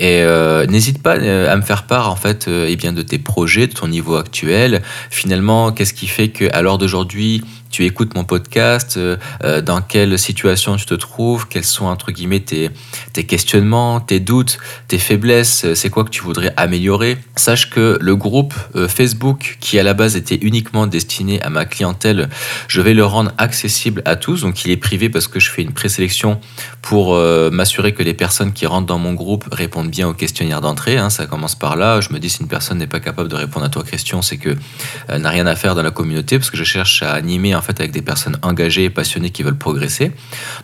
Et 0.00 0.22
euh, 0.22 0.66
n'hésite 0.66 1.00
pas 1.00 1.16
euh, 1.18 1.52
à 1.52 1.56
me 1.56 1.62
faire 1.62 1.84
part 1.84 2.10
en 2.10 2.16
fait 2.16 2.48
euh, 2.48 2.66
eh 2.68 2.74
bien, 2.74 2.92
de 2.92 3.02
tes 3.02 3.18
projets, 3.18 3.68
de 3.68 3.74
ton 3.74 3.86
niveau 3.86 4.16
actuel. 4.16 4.82
Finalement, 5.08 5.70
qu'est-ce 5.70 5.94
qui 5.94 6.08
fait 6.08 6.30
qu'à 6.30 6.62
l'heure 6.62 6.78
d'aujourd'hui, 6.78 7.44
tu 7.74 7.84
écoutes 7.86 8.14
mon 8.14 8.22
podcast, 8.22 8.98
euh, 8.98 9.16
euh, 9.42 9.60
dans 9.60 9.82
quelle 9.82 10.16
situation 10.16 10.76
tu 10.76 10.86
te 10.86 10.94
trouves, 10.94 11.48
quels 11.48 11.64
sont 11.64 11.86
entre 11.86 12.12
guillemets 12.12 12.38
tes, 12.38 12.70
tes 13.12 13.24
questionnements, 13.24 13.98
tes 13.98 14.20
doutes, 14.20 14.58
tes 14.86 14.98
faiblesses, 14.98 15.64
euh, 15.64 15.74
c'est 15.74 15.90
quoi 15.90 16.04
que 16.04 16.10
tu 16.10 16.22
voudrais 16.22 16.54
améliorer. 16.56 17.18
Sache 17.34 17.70
que 17.70 17.98
le 18.00 18.14
groupe 18.14 18.54
Facebook 18.88 19.56
qui 19.58 19.76
à 19.80 19.82
la 19.82 19.92
base 19.92 20.14
était 20.14 20.36
uniquement 20.36 20.86
destiné 20.86 21.42
à 21.42 21.50
ma 21.50 21.64
clientèle, 21.64 22.28
je 22.68 22.80
vais 22.80 22.94
le 22.94 23.04
rendre 23.04 23.32
accessible 23.38 24.02
à 24.04 24.14
tous. 24.14 24.42
Donc 24.42 24.64
il 24.64 24.70
est 24.70 24.76
privé 24.76 25.08
parce 25.08 25.26
que 25.26 25.40
je 25.40 25.50
fais 25.50 25.62
une 25.62 25.72
présélection 25.72 26.40
pour 26.80 27.16
m'assurer 27.50 27.92
que 27.92 28.02
les 28.02 28.14
personnes 28.14 28.52
qui 28.52 28.66
rentrent 28.66 28.86
dans 28.86 28.98
mon 28.98 29.14
groupe 29.14 29.46
répondent 29.50 29.90
bien 29.90 30.08
au 30.08 30.14
questionnaire 30.14 30.60
d'entrée. 30.60 30.96
Hein. 30.96 31.10
ça 31.10 31.26
commence 31.26 31.56
par 31.56 31.76
là. 31.76 32.00
Je 32.00 32.12
me 32.12 32.18
dis 32.18 32.30
si 32.30 32.42
une 32.42 32.48
personne 32.48 32.78
n'est 32.78 32.86
pas 32.86 33.00
capable 33.00 33.28
de 33.28 33.36
répondre 33.36 33.66
à 33.66 33.68
ta 33.68 33.82
question, 33.82 34.22
c'est 34.22 34.36
que 34.36 34.56
n'a 35.08 35.30
rien 35.30 35.46
à 35.46 35.56
faire 35.56 35.74
dans 35.74 35.82
la 35.82 35.90
communauté 35.90 36.38
parce 36.38 36.50
que 36.50 36.56
je 36.56 36.64
cherche 36.64 37.02
à 37.02 37.12
animer 37.12 37.52
avec 37.70 37.92
des 37.92 38.02
personnes 38.02 38.36
engagées 38.42 38.84
et 38.84 38.90
passionnées 38.90 39.30
qui 39.30 39.42
veulent 39.42 39.58
progresser. 39.58 40.12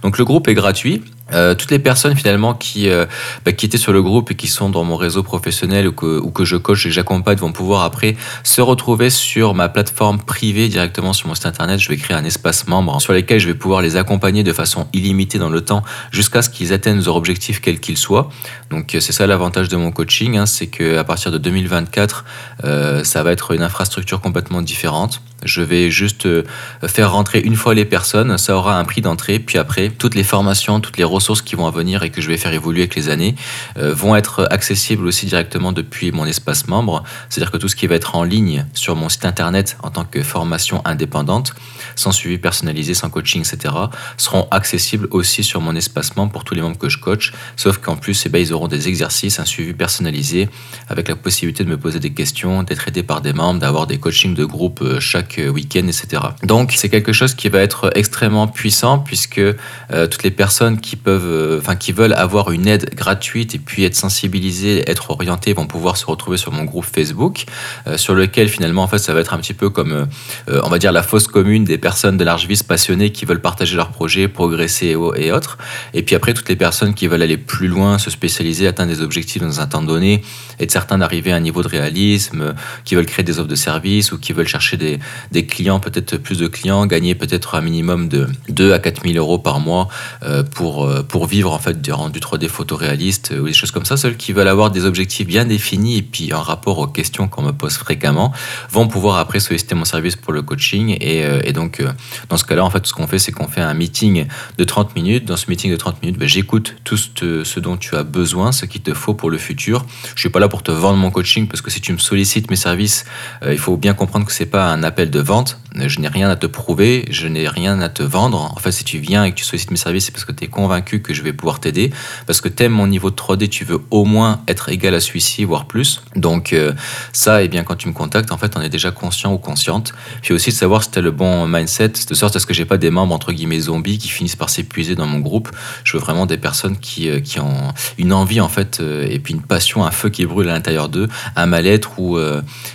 Donc 0.02 0.18
le 0.18 0.24
groupe 0.24 0.48
est 0.48 0.54
gratuit. 0.54 1.02
Euh, 1.32 1.54
toutes 1.54 1.70
les 1.70 1.78
personnes 1.78 2.16
finalement 2.16 2.54
qui, 2.54 2.88
euh, 2.88 3.06
bah, 3.44 3.52
qui 3.52 3.66
étaient 3.66 3.78
sur 3.78 3.92
le 3.92 4.02
groupe 4.02 4.30
et 4.30 4.34
qui 4.34 4.48
sont 4.48 4.68
dans 4.70 4.84
mon 4.84 4.96
réseau 4.96 5.22
professionnel 5.22 5.88
ou 5.88 5.92
que, 5.92 6.18
ou 6.18 6.30
que 6.30 6.44
je 6.44 6.56
coach 6.56 6.86
et 6.86 6.90
j'accompagne 6.90 7.38
vont 7.38 7.52
pouvoir 7.52 7.82
après 7.82 8.16
se 8.42 8.60
retrouver 8.60 9.10
sur 9.10 9.54
ma 9.54 9.68
plateforme 9.68 10.18
privée 10.18 10.68
directement 10.68 11.12
sur 11.12 11.28
mon 11.28 11.34
site 11.34 11.46
internet. 11.46 11.78
Je 11.78 11.88
vais 11.88 11.96
créer 11.96 12.16
un 12.16 12.24
espace 12.24 12.66
membre 12.66 13.00
sur 13.00 13.12
lequel 13.12 13.38
je 13.38 13.46
vais 13.46 13.54
pouvoir 13.54 13.82
les 13.82 13.96
accompagner 13.96 14.42
de 14.42 14.52
façon 14.52 14.88
illimitée 14.92 15.38
dans 15.38 15.48
le 15.48 15.60
temps 15.60 15.82
jusqu'à 16.10 16.42
ce 16.42 16.50
qu'ils 16.50 16.72
atteignent 16.72 17.02
leurs 17.02 17.16
objectifs 17.16 17.60
quels 17.60 17.80
qu'ils 17.80 17.96
soient. 17.96 18.28
Donc 18.70 18.96
c'est 18.98 19.12
ça 19.12 19.26
l'avantage 19.26 19.68
de 19.68 19.76
mon 19.76 19.92
coaching, 19.92 20.36
hein, 20.36 20.46
c'est 20.46 20.66
qu'à 20.66 21.04
partir 21.04 21.30
de 21.30 21.38
2024, 21.38 22.24
euh, 22.64 23.04
ça 23.04 23.22
va 23.22 23.32
être 23.32 23.52
une 23.52 23.62
infrastructure 23.62 24.20
complètement 24.20 24.62
différente. 24.62 25.22
Je 25.42 25.62
vais 25.62 25.90
juste 25.90 26.26
euh, 26.26 26.44
faire 26.86 27.12
rentrer 27.12 27.40
une 27.40 27.56
fois 27.56 27.74
les 27.74 27.86
personnes, 27.86 28.36
ça 28.36 28.56
aura 28.56 28.78
un 28.78 28.84
prix 28.84 29.00
d'entrée, 29.00 29.38
puis 29.38 29.58
après, 29.58 29.88
toutes 29.88 30.14
les 30.14 30.24
formations, 30.24 30.80
toutes 30.80 30.98
les 30.98 31.04
ressources 31.04 31.19
qui 31.20 31.54
vont 31.54 31.70
venir 31.70 32.02
et 32.02 32.10
que 32.10 32.20
je 32.20 32.28
vais 32.28 32.36
faire 32.36 32.52
évoluer 32.52 32.82
avec 32.82 32.96
les 32.96 33.08
années 33.08 33.34
euh, 33.78 33.94
vont 33.94 34.16
être 34.16 34.48
accessibles 34.50 35.06
aussi 35.06 35.26
directement 35.26 35.72
depuis 35.72 36.12
mon 36.12 36.26
espace 36.26 36.66
membre. 36.66 37.04
C'est-à-dire 37.28 37.50
que 37.50 37.56
tout 37.58 37.68
ce 37.68 37.76
qui 37.76 37.86
va 37.86 37.94
être 37.94 38.16
en 38.16 38.24
ligne 38.24 38.66
sur 38.72 38.96
mon 38.96 39.08
site 39.08 39.24
internet 39.24 39.76
en 39.82 39.90
tant 39.90 40.04
que 40.04 40.22
formation 40.22 40.82
indépendante, 40.84 41.54
sans 41.94 42.12
suivi 42.12 42.38
personnalisé, 42.38 42.94
sans 42.94 43.10
coaching, 43.10 43.42
etc., 43.42 43.74
seront 44.16 44.48
accessibles 44.50 45.08
aussi 45.10 45.44
sur 45.44 45.60
mon 45.60 45.76
espace 45.76 46.16
membre 46.16 46.32
pour 46.32 46.44
tous 46.44 46.54
les 46.54 46.62
membres 46.62 46.78
que 46.78 46.88
je 46.88 46.98
coach, 46.98 47.32
sauf 47.56 47.78
qu'en 47.78 47.96
plus, 47.96 48.24
eh 48.26 48.28
ben, 48.28 48.40
ils 48.40 48.52
auront 48.52 48.68
des 48.68 48.88
exercices, 48.88 49.38
un 49.38 49.44
suivi 49.44 49.72
personnalisé, 49.74 50.48
avec 50.88 51.08
la 51.08 51.16
possibilité 51.16 51.64
de 51.64 51.68
me 51.68 51.76
poser 51.76 52.00
des 52.00 52.12
questions, 52.12 52.62
d'être 52.62 52.88
aidé 52.88 53.02
par 53.02 53.20
des 53.20 53.32
membres, 53.32 53.60
d'avoir 53.60 53.86
des 53.86 53.98
coachings 53.98 54.34
de 54.34 54.44
groupe 54.44 54.80
euh, 54.82 55.00
chaque 55.00 55.40
week-end, 55.52 55.86
etc. 55.86 56.22
Donc 56.42 56.72
c'est 56.76 56.88
quelque 56.88 57.12
chose 57.12 57.34
qui 57.34 57.48
va 57.48 57.60
être 57.60 57.90
extrêmement 57.94 58.48
puissant 58.48 58.98
puisque 58.98 59.38
euh, 59.38 60.06
toutes 60.06 60.22
les 60.22 60.30
personnes 60.30 60.80
qui 60.80 60.96
peuvent, 60.96 61.09
euh, 61.10 61.58
enfin 61.58 61.76
qui 61.76 61.92
veulent 61.92 62.12
avoir 62.12 62.50
une 62.50 62.66
aide 62.66 62.94
gratuite 62.94 63.54
et 63.54 63.58
puis 63.58 63.84
être 63.84 63.96
sensibilisées, 63.96 64.88
être 64.90 65.10
orientées, 65.10 65.52
vont 65.52 65.66
pouvoir 65.66 65.96
se 65.96 66.06
retrouver 66.06 66.36
sur 66.36 66.52
mon 66.52 66.64
groupe 66.64 66.84
Facebook, 66.84 67.44
euh, 67.86 67.96
sur 67.96 68.14
lequel 68.14 68.48
finalement 68.48 68.82
en 68.82 68.88
fait 68.88 68.98
ça 68.98 69.14
va 69.14 69.20
être 69.20 69.34
un 69.34 69.38
petit 69.38 69.54
peu 69.54 69.70
comme, 69.70 70.06
on 70.48 70.68
va 70.68 70.78
dire 70.78 70.92
la 70.92 71.02
fosse 71.02 71.26
commune 71.26 71.64
des 71.64 71.78
personnes 71.78 72.16
de 72.16 72.24
large 72.24 72.46
vis 72.46 72.62
passionnées 72.62 73.10
qui 73.10 73.24
veulent 73.24 73.40
partager 73.40 73.76
leurs 73.76 73.90
projets, 73.90 74.28
progresser 74.28 74.96
et 75.16 75.32
autres. 75.32 75.58
Et 75.94 76.02
puis 76.02 76.14
après 76.14 76.34
toutes 76.34 76.48
les 76.48 76.56
personnes 76.56 76.94
qui 76.94 77.06
veulent 77.06 77.22
aller 77.22 77.36
plus 77.36 77.68
loin, 77.68 77.98
se 77.98 78.10
spécialiser, 78.10 78.66
atteindre 78.66 78.92
des 78.92 79.02
objectifs 79.02 79.42
dans 79.42 79.60
un 79.60 79.66
temps 79.66 79.82
donné, 79.82 80.22
et 80.58 80.68
certains 80.68 80.98
d'arriver 80.98 81.32
à 81.32 81.36
un 81.36 81.40
niveau 81.40 81.62
de 81.62 81.68
réalisme, 81.68 82.54
qui 82.84 82.94
veulent 82.94 83.06
créer 83.06 83.24
des 83.24 83.38
offres 83.38 83.48
de 83.48 83.54
services 83.54 84.12
ou 84.12 84.18
qui 84.18 84.32
veulent 84.32 84.48
chercher 84.48 84.76
des, 84.76 85.46
clients, 85.46 85.80
peut-être 85.80 86.16
plus 86.16 86.38
de 86.38 86.46
clients, 86.46 86.86
gagner 86.86 87.14
peut-être 87.14 87.54
un 87.54 87.60
minimum 87.60 88.08
de 88.08 88.28
2 88.48 88.72
à 88.72 88.78
4 88.78 89.02
000 89.04 89.16
euros 89.16 89.38
par 89.38 89.60
mois 89.60 89.88
euh, 90.22 90.42
pour, 90.42 90.89
euh, 90.90 91.02
pour 91.02 91.26
vivre 91.26 91.52
en 91.52 91.58
fait 91.58 91.80
du 91.80 91.92
rendu 91.92 92.20
3D 92.20 92.48
photoréaliste 92.48 93.34
ou 93.40 93.46
des 93.46 93.52
choses 93.52 93.70
comme 93.70 93.84
ça. 93.84 93.96
Ceux 93.96 94.12
qui 94.12 94.32
veulent 94.32 94.48
avoir 94.48 94.70
des 94.70 94.84
objectifs 94.84 95.26
bien 95.26 95.44
définis 95.44 95.98
et 95.98 96.02
puis 96.02 96.32
en 96.32 96.42
rapport 96.42 96.78
aux 96.78 96.86
questions 96.86 97.28
qu'on 97.28 97.42
me 97.42 97.52
pose 97.52 97.76
fréquemment 97.76 98.32
vont 98.70 98.88
pouvoir 98.88 99.18
après 99.18 99.40
solliciter 99.40 99.74
mon 99.74 99.84
service 99.84 100.16
pour 100.16 100.32
le 100.32 100.42
coaching. 100.42 100.96
Et, 101.00 101.24
et 101.44 101.52
donc, 101.52 101.82
dans 102.28 102.36
ce 102.36 102.44
cas-là, 102.44 102.64
en 102.64 102.70
fait, 102.70 102.86
ce 102.86 102.92
qu'on 102.92 103.06
fait, 103.06 103.18
c'est 103.18 103.32
qu'on 103.32 103.48
fait 103.48 103.60
un 103.60 103.74
meeting 103.74 104.26
de 104.58 104.64
30 104.64 104.94
minutes. 104.94 105.24
Dans 105.24 105.36
ce 105.36 105.46
meeting 105.48 105.70
de 105.70 105.76
30 105.76 106.02
minutes, 106.02 106.18
ben, 106.18 106.28
j'écoute 106.28 106.76
tout 106.84 106.96
ce, 106.96 107.44
ce, 107.44 107.60
dont 107.60 107.76
tu 107.76 107.96
as 107.96 108.02
besoin, 108.02 108.52
ce 108.52 108.66
qu'il 108.66 108.82
te 108.82 108.94
faut 108.94 109.14
pour 109.14 109.30
le 109.30 109.38
futur. 109.38 109.84
Je 110.14 110.20
suis 110.20 110.30
pas 110.30 110.40
là 110.40 110.48
pour 110.48 110.62
te 110.62 110.70
vendre 110.70 110.98
mon 110.98 111.10
coaching 111.10 111.46
parce 111.48 111.62
que 111.62 111.70
si 111.70 111.80
tu 111.80 111.92
me 111.92 111.98
sollicites 111.98 112.50
mes 112.50 112.56
services, 112.56 113.04
il 113.46 113.58
faut 113.58 113.76
bien 113.76 113.94
comprendre 113.94 114.26
que 114.26 114.32
c'est 114.32 114.46
pas 114.46 114.70
un 114.70 114.82
appel 114.82 115.10
de 115.10 115.20
vente. 115.20 115.58
Je 115.76 116.00
n'ai 116.00 116.08
rien 116.08 116.28
à 116.28 116.36
te 116.36 116.46
prouver, 116.46 117.04
je 117.10 117.28
n'ai 117.28 117.48
rien 117.48 117.80
à 117.80 117.88
te 117.88 118.02
vendre. 118.02 118.40
En 118.40 118.58
fait, 118.58 118.72
si 118.72 118.82
tu 118.82 118.98
viens 118.98 119.22
et 119.24 119.30
que 119.30 119.36
tu 119.36 119.44
sollicites 119.44 119.70
mes 119.70 119.76
services, 119.76 120.06
c'est 120.06 120.12
parce 120.12 120.24
que 120.24 120.32
tu 120.32 120.44
es 120.44 120.48
convaincu 120.48 121.00
que 121.00 121.14
je 121.14 121.22
vais 121.22 121.32
pouvoir 121.32 121.60
t'aider, 121.60 121.92
parce 122.26 122.40
que 122.40 122.48
tu 122.48 122.64
aimes 122.64 122.72
mon 122.72 122.88
niveau 122.88 123.10
de 123.10 123.14
3D, 123.14 123.48
tu 123.48 123.64
veux 123.64 123.78
au 123.90 124.04
moins 124.04 124.42
être 124.48 124.68
égal 124.68 124.94
à 124.94 125.00
celui-ci, 125.00 125.44
voire 125.44 125.66
plus. 125.66 126.02
Donc 126.16 126.52
euh, 126.52 126.72
ça, 127.12 127.42
et 127.42 127.44
eh 127.44 127.48
bien, 127.48 127.62
quand 127.62 127.76
tu 127.76 127.86
me 127.86 127.92
contactes, 127.92 128.32
en 128.32 128.38
fait, 128.38 128.56
on 128.56 128.60
est 128.60 128.68
déjà 128.68 128.90
conscient 128.90 129.32
ou 129.32 129.38
consciente. 129.38 129.92
Puis 130.22 130.34
aussi 130.34 130.50
de 130.50 130.56
savoir 130.56 130.82
si 130.82 130.90
tu 130.90 130.98
as 130.98 131.02
le 131.02 131.12
bon 131.12 131.46
mindset, 131.46 131.92
de 132.08 132.14
sorte 132.14 132.34
à 132.34 132.40
ce 132.40 132.46
que 132.46 132.54
j'ai 132.54 132.64
pas 132.64 132.76
des 132.76 132.90
membres, 132.90 133.14
entre 133.14 133.32
guillemets, 133.32 133.60
zombies 133.60 133.98
qui 133.98 134.08
finissent 134.08 134.36
par 134.36 134.50
s'épuiser 134.50 134.96
dans 134.96 135.06
mon 135.06 135.20
groupe. 135.20 135.50
Je 135.84 135.96
veux 135.96 136.02
vraiment 136.02 136.26
des 136.26 136.38
personnes 136.38 136.78
qui, 136.78 137.08
euh, 137.08 137.20
qui 137.20 137.38
ont 137.38 137.72
une 137.96 138.12
envie, 138.12 138.40
en 138.40 138.48
fait, 138.48 138.80
euh, 138.80 139.06
et 139.08 139.20
puis 139.20 139.34
une 139.34 139.42
passion, 139.42 139.84
un 139.84 139.92
feu 139.92 140.08
qui 140.08 140.26
brûle 140.26 140.48
à 140.48 140.52
l'intérieur 140.52 140.88
d'eux, 140.88 141.08
un 141.36 141.46
mal-être 141.46 141.98
ou, 141.98 142.18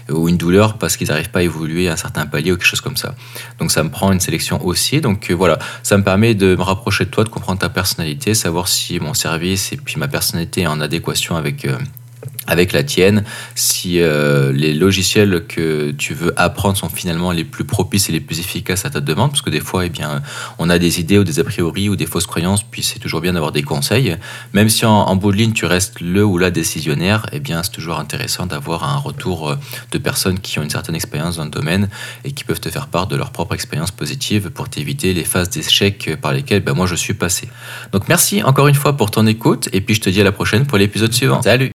ou 0.09 0.29
une 0.29 0.37
douleur 0.37 0.77
parce 0.77 0.95
qu'ils 0.95 1.07
n'arrivent 1.07 1.29
pas 1.29 1.39
à 1.39 1.43
évoluer 1.43 1.89
à 1.89 1.93
un 1.93 1.97
certain 1.97 2.25
palier 2.25 2.51
ou 2.51 2.55
quelque 2.55 2.65
chose 2.65 2.81
ça. 2.96 3.15
Donc 3.60 3.72
ça 3.72 3.84
me 3.84 3.89
prend 3.89 4.12
une 4.12 4.20
sélection 4.20 4.63
aussi. 4.65 5.01
Donc 5.01 5.32
voilà, 5.32 5.60
ça 5.84 5.98
me 5.98 6.04
permet 6.04 6.36
de 6.36 6.56
me 6.56 6.62
rapprocher 6.62 7.06
de 7.06 7.10
toi, 7.10 7.24
de 7.24 7.30
comprendre 7.30 7.60
ta 7.60 7.70
personnalité, 7.70 8.34
savoir 8.34 8.68
si 8.68 9.00
mon 9.00 9.13
service 9.13 9.74
et 9.74 9.77
puis 9.77 9.96
ma 9.98 10.08
personnalité 10.08 10.62
est 10.62 10.68
en 10.68 10.82
adéquation 10.82 11.36
avec, 11.36 11.65
euh, 11.65 11.77
avec 12.47 12.73
la 12.73 12.83
tienne, 12.83 13.23
si 13.55 13.99
euh, 13.99 14.51
les 14.51 14.73
logiciels 14.73 15.45
que 15.47 15.91
tu 15.91 16.13
veux 16.13 16.33
apprendre 16.39 16.77
sont 16.77 16.89
finalement 16.89 17.31
les 17.31 17.43
plus 17.43 17.63
propices 17.63 18.09
et 18.09 18.11
les 18.11 18.19
plus 18.19 18.39
efficaces 18.39 18.85
à 18.85 18.89
ta 18.89 19.01
demande, 19.01 19.31
parce 19.31 19.41
que 19.41 19.49
des 19.49 19.59
fois, 19.59 19.85
eh 19.85 19.89
bien, 19.89 20.21
on 20.59 20.69
a 20.69 20.77
des 20.77 20.99
idées 20.99 21.17
ou 21.17 21.23
des 21.23 21.39
a 21.39 21.43
priori 21.43 21.89
ou 21.89 21.95
des 21.95 22.05
fausses 22.05 22.27
croyances, 22.27 22.63
puis 22.63 22.83
c'est 22.83 22.99
toujours 22.99 23.21
bien 23.21 23.33
d'avoir 23.33 23.51
des 23.51 23.63
conseils. 23.63 24.15
Même 24.53 24.69
si 24.69 24.85
en, 24.85 25.15
bout 25.15 25.31
de 25.31 25.37
ligne, 25.37 25.53
tu 25.53 25.65
restes 25.65 26.01
le 26.01 26.23
ou 26.23 26.37
la 26.37 26.51
décisionnaire, 26.51 27.25
eh 27.31 27.39
bien, 27.39 27.63
c'est 27.63 27.71
toujours 27.71 27.99
intéressant 27.99 28.45
d'avoir 28.45 28.83
un 28.83 28.97
retour 28.97 29.49
euh, 29.49 29.55
de 29.91 29.97
personnes 29.97 30.39
qui 30.39 30.59
ont 30.59 30.63
une 30.63 30.69
certaine 30.69 30.95
expérience 30.95 31.37
dans 31.37 31.45
le 31.45 31.49
domaine 31.49 31.89
et 32.23 32.31
qui 32.31 32.43
peuvent 32.43 32.59
te 32.59 32.69
faire 32.69 32.87
part 32.87 33.07
de 33.07 33.15
leur 33.15 33.31
propre 33.31 33.55
expérience 33.55 33.91
positive 33.91 34.49
pour 34.49 34.69
t'éviter 34.69 35.13
les 35.13 35.23
phases 35.23 35.49
d'échec 35.49 36.15
par 36.21 36.33
lesquelles 36.33 36.63
ben, 36.63 36.73
moi 36.73 36.85
je 36.85 36.95
suis 36.95 37.13
passé. 37.13 37.47
Donc 37.91 38.07
merci 38.07 38.43
encore 38.43 38.67
une 38.67 38.75
fois 38.75 38.97
pour 38.97 39.11
ton 39.11 39.25
écoute, 39.27 39.69
et 39.73 39.81
puis 39.81 39.95
je 39.95 40.01
te 40.01 40.09
dis 40.09 40.21
à 40.21 40.23
la 40.23 40.31
prochaine 40.31 40.65
pour 40.65 40.77
l'épisode 40.77 41.13
suivant. 41.13 41.41
Salut 41.41 41.73